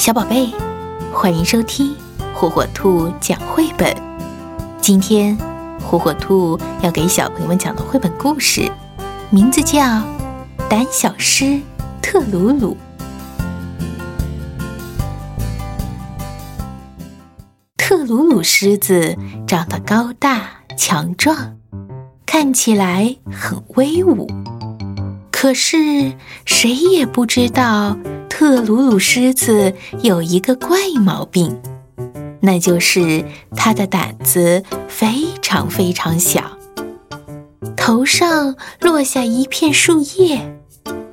[0.00, 0.50] 小宝贝，
[1.12, 1.94] 欢迎收听
[2.32, 3.94] 火火兔讲绘本。
[4.80, 5.36] 今天，
[5.78, 8.72] 火火兔要给小朋友们讲的绘本故事，
[9.28, 9.78] 名字叫
[10.70, 11.60] 《胆小狮
[12.00, 12.74] 特鲁鲁》。
[17.76, 19.14] 特鲁鲁狮子
[19.46, 20.48] 长得高大
[20.78, 21.58] 强壮，
[22.24, 24.26] 看起来很威武。
[25.30, 26.14] 可是，
[26.46, 27.98] 谁也不知道。
[28.40, 31.60] 特鲁鲁狮子有一个怪毛病，
[32.40, 33.22] 那就是
[33.54, 36.42] 它的胆子非常非常小。
[37.76, 40.58] 头上落下一片树叶，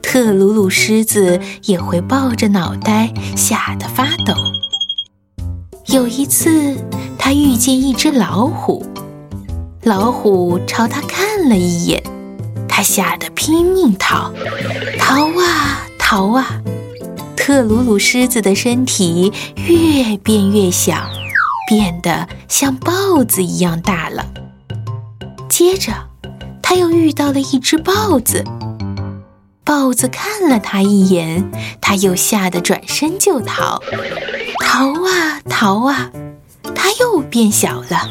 [0.02, 4.34] 特鲁鲁狮子也会抱着脑袋吓得发抖。
[5.88, 6.78] 有一次，
[7.20, 8.86] 他遇见一只老虎，
[9.84, 12.02] 老虎朝他看了一眼，
[12.70, 14.32] 他吓得拼命逃，
[14.98, 16.62] 逃啊逃啊！
[17.48, 21.10] 特鲁鲁狮子的身体越变越小，
[21.70, 24.26] 变得像豹子一样大了。
[25.48, 25.94] 接着，
[26.62, 28.44] 他又遇到了一只豹子，
[29.64, 33.82] 豹子看了他一眼，他又吓得转身就逃，
[34.66, 36.12] 逃啊逃啊，
[36.76, 38.10] 他又变小了，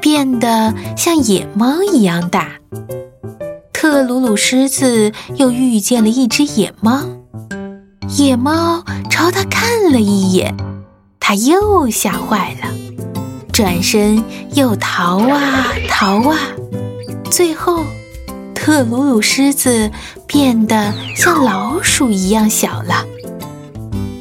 [0.00, 2.54] 变得像野猫一样大。
[3.72, 7.17] 特鲁鲁狮子又遇见了一只野猫。
[8.08, 10.54] 野猫朝他看了一眼，
[11.20, 12.68] 他又吓坏了，
[13.52, 16.38] 转身又逃啊逃啊，
[17.30, 17.84] 最后，
[18.54, 19.90] 特鲁鲁狮子
[20.26, 23.04] 变得像老鼠一样小了。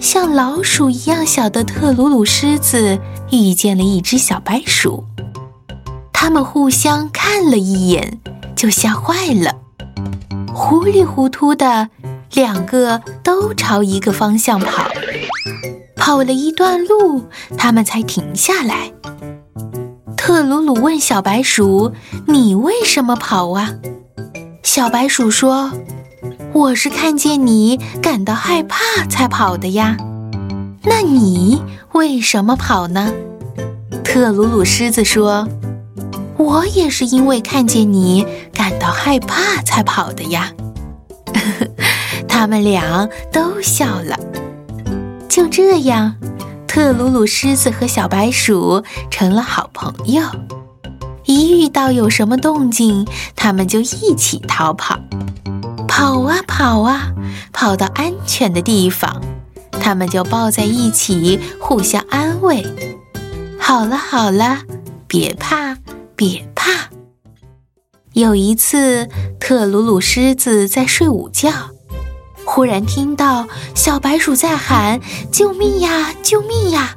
[0.01, 2.99] 像老鼠一样小的特鲁鲁狮子
[3.31, 5.05] 遇见了一只小白鼠，
[6.13, 8.19] 他们互相看了一眼，
[8.55, 9.55] 就吓坏了，
[10.53, 11.89] 糊里糊涂的。
[12.33, 14.89] 两个都朝一个方向跑，
[15.95, 17.25] 跑了一段路，
[17.57, 18.91] 他们才停下来。
[20.15, 21.93] 特鲁鲁问小白鼠
[22.27, 23.73] ：“你为什么跑啊？”
[24.61, 25.71] 小白鼠说
[26.53, 28.77] ：“我是看见你感到害怕
[29.09, 29.95] 才跑的呀。”
[30.83, 31.61] 那你
[31.93, 33.13] 为什么跑呢？
[34.03, 35.47] 特鲁鲁狮子说
[36.37, 40.51] ：“我也是因为看见你感到害怕才跑的呀。”
[42.39, 44.15] 他们俩都笑了。
[45.27, 46.15] 就这样，
[46.67, 50.21] 特鲁鲁狮子和小白鼠成了好朋友。
[51.25, 54.99] 一遇到有什么动静，他们就一起逃跑。
[55.87, 57.11] 跑啊跑啊，
[57.51, 59.19] 跑到安全的地方，
[59.71, 62.63] 他们就抱在一起，互相安慰。
[63.57, 64.59] 好了好了，
[65.07, 65.75] 别怕
[66.15, 66.91] 别怕。
[68.13, 69.09] 有一次，
[69.39, 71.51] 特鲁鲁狮子在睡午觉。
[72.57, 74.99] 忽然听到小白鼠在喊
[75.31, 76.11] ：“救命呀！
[76.23, 76.95] 救命呀！”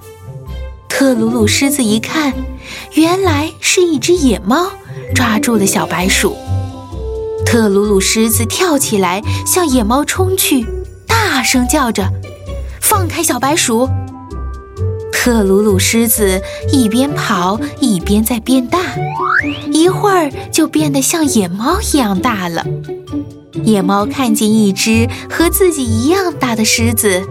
[0.89, 2.33] 特鲁鲁狮子一看，
[2.95, 4.71] 原来是一只野猫
[5.15, 6.35] 抓住了小白鼠。
[7.45, 10.67] 特鲁鲁狮子跳起来向野猫冲去，
[11.07, 12.09] 大声叫着
[12.81, 13.87] ：“放开小白鼠！”
[15.13, 16.41] 特鲁鲁狮子
[16.73, 18.79] 一边跑一边在变大，
[19.71, 22.65] 一会儿就变得像野猫一样大了。
[23.65, 27.23] 野猫看见一只和自己一样大的狮子，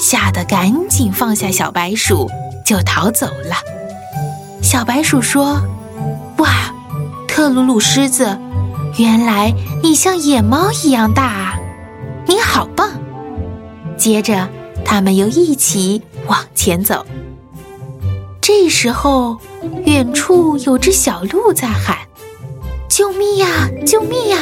[0.00, 2.30] 吓得赶紧放下小白鼠，
[2.64, 3.56] 就逃走了。
[4.62, 5.60] 小白鼠说
[6.38, 6.50] ：“哇，
[7.26, 8.38] 特鲁鲁狮子，
[8.98, 11.58] 原来你像野猫一样大啊！
[12.26, 12.90] 你好棒！”
[13.96, 14.48] 接着，
[14.84, 17.06] 他们又一起往前走。
[18.40, 19.38] 这时候，
[19.84, 21.96] 远处有只小鹿在喊
[22.88, 23.68] ：“救命呀！
[23.86, 24.38] 救命呀！”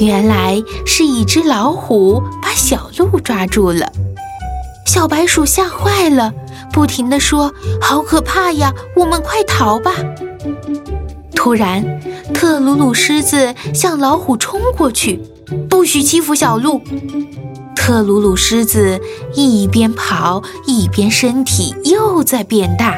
[0.00, 3.90] 原来是一只老虎把小鹿抓住了，
[4.86, 6.32] 小白鼠吓坏了，
[6.72, 9.92] 不停地说：“好可怕呀，我们快逃吧！”
[11.34, 12.00] 突然，
[12.32, 15.20] 特鲁鲁狮子向老虎冲过去，
[15.68, 16.80] 不许欺负小鹿。
[17.74, 19.00] 特鲁鲁狮子
[19.34, 22.94] 一边跑一边身体又在变大，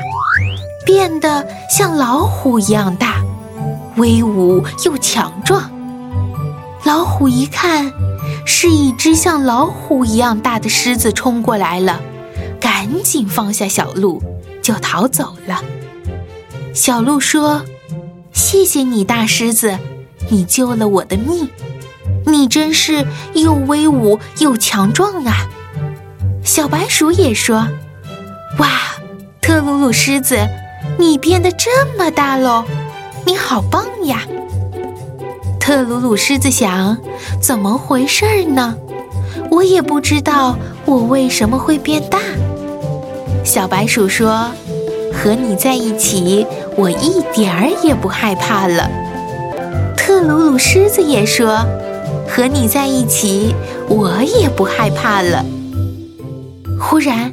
[0.85, 3.23] 变得像老虎一样大，
[3.97, 5.71] 威武又强壮。
[6.85, 7.93] 老虎一看，
[8.47, 12.01] 是一只像老虎一样大的狮子冲过来了，
[12.59, 14.23] 赶紧放下小鹿，
[14.63, 15.63] 就逃走了。
[16.73, 17.63] 小鹿说
[18.33, 19.79] ：“谢谢你，大狮子，
[20.31, 21.51] 你救了我的命，
[22.27, 25.49] 你真是又威武又强壮啊！”
[26.43, 27.69] 小白鼠也说
[28.59, 28.69] ：“哇，
[29.43, 30.39] 特鲁鲁狮子，
[30.99, 32.65] 你变得这么大喽，
[33.27, 34.23] 你好棒呀！”
[35.61, 36.97] 特鲁鲁狮子想：
[37.41, 38.75] 怎么回事呢？
[39.51, 42.19] 我也不知道我为什么会变大。
[43.45, 44.51] 小白鼠说
[45.15, 46.45] ：“和你在一起，
[46.77, 48.91] 我一点儿也不害怕了。”
[49.97, 51.65] 特鲁鲁狮子也说
[52.27, 53.55] ：“和你在一起，
[53.89, 55.45] 我也不害怕了。”
[56.81, 57.33] 忽然，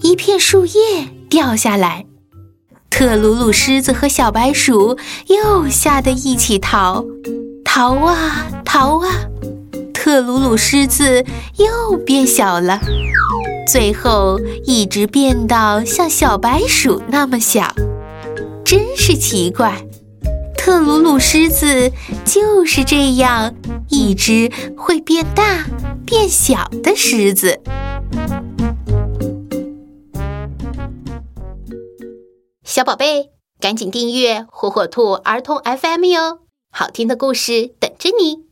[0.00, 2.06] 一片树叶掉下来，
[2.88, 4.96] 特鲁鲁狮子和小白鼠
[5.26, 7.04] 又吓得一起逃，
[7.78, 9.06] 逃啊逃啊！
[9.94, 11.24] 特鲁鲁狮子
[11.58, 12.80] 又变小了。
[13.72, 17.72] 最后一直变到像小白鼠那么小，
[18.64, 19.86] 真是奇怪。
[20.56, 21.92] 特鲁鲁狮子
[22.24, 23.54] 就是这样
[23.90, 25.64] 一只会变大
[26.04, 27.60] 变小的狮子。
[32.64, 33.30] 小宝贝，
[33.60, 36.40] 赶紧订阅火火兔儿童 FM 哟，
[36.70, 38.47] 好听的故事等着你。